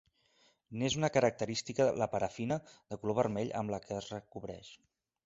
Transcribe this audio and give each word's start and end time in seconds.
N'és 0.81 0.93
una 1.01 1.09
característica 1.17 1.85
la 2.03 2.07
parafina 2.13 2.57
de 2.71 2.99
color 3.05 3.19
vermell 3.21 3.53
amb 3.61 3.75
la 3.75 3.81
que 3.85 3.97
es 3.99 4.09
recobreix. 4.15 4.73